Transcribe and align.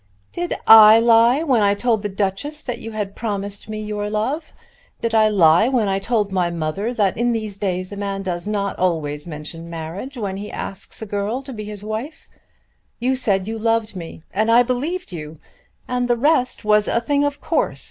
"Did 0.31 0.55
I 0.65 0.97
lie 0.97 1.43
when 1.43 1.61
I 1.61 1.75
told 1.75 2.01
the 2.01 2.09
Duchess 2.09 2.63
that 2.63 2.79
you 2.79 2.91
had 2.91 3.15
promised 3.15 3.69
me 3.69 3.83
your 3.83 4.09
love? 4.09 4.51
Did 4.99 5.13
I 5.13 5.27
lie 5.29 5.67
when 5.67 5.87
I 5.87 5.99
told 5.99 6.31
my 6.31 6.49
mother 6.49 6.91
that 6.91 7.17
in 7.17 7.33
these 7.33 7.59
days 7.59 7.91
a 7.91 7.95
man 7.97 8.23
does 8.23 8.47
not 8.47 8.79
always 8.79 9.27
mention 9.27 9.69
marriage 9.69 10.17
when 10.17 10.37
he 10.37 10.49
asks 10.51 11.03
a 11.03 11.05
girl 11.05 11.43
to 11.43 11.53
be 11.53 11.65
his 11.65 11.83
wife? 11.83 12.27
You 12.99 13.15
said 13.15 13.47
you 13.47 13.59
loved 13.59 13.95
me, 13.95 14.23
and 14.33 14.49
I 14.49 14.63
believed 14.63 15.11
you, 15.11 15.37
and 15.87 16.07
the 16.07 16.17
rest 16.17 16.65
was 16.65 16.87
a 16.87 16.99
thing 16.99 17.23
of 17.23 17.39
course. 17.39 17.79